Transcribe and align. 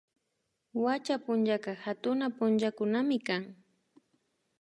Wacha 0.83 1.15
punllaka 1.25 1.71
hatuna 1.85 2.25
punllakunamikan 2.37 3.43